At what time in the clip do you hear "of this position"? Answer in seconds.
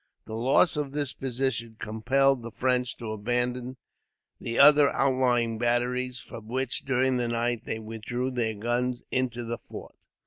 0.77-1.75